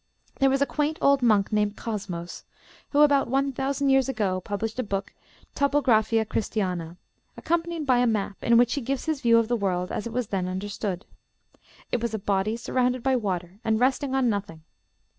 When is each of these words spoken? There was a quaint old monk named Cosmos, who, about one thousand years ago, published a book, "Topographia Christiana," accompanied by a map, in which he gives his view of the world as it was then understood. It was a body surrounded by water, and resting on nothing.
There 0.39 0.49
was 0.49 0.63
a 0.63 0.65
quaint 0.65 0.97
old 0.99 1.21
monk 1.21 1.51
named 1.53 1.75
Cosmos, 1.77 2.43
who, 2.89 3.01
about 3.01 3.27
one 3.27 3.51
thousand 3.51 3.89
years 3.89 4.09
ago, 4.09 4.41
published 4.43 4.79
a 4.79 4.83
book, 4.83 5.13
"Topographia 5.53 6.27
Christiana," 6.27 6.97
accompanied 7.37 7.85
by 7.85 7.99
a 7.99 8.07
map, 8.07 8.41
in 8.41 8.57
which 8.57 8.73
he 8.73 8.81
gives 8.81 9.05
his 9.05 9.21
view 9.21 9.37
of 9.37 9.47
the 9.47 9.55
world 9.55 9.91
as 9.91 10.07
it 10.07 10.11
was 10.11 10.29
then 10.29 10.47
understood. 10.47 11.05
It 11.91 12.01
was 12.01 12.15
a 12.15 12.17
body 12.17 12.57
surrounded 12.57 13.03
by 13.03 13.15
water, 13.15 13.59
and 13.63 13.79
resting 13.79 14.15
on 14.15 14.27
nothing. 14.27 14.63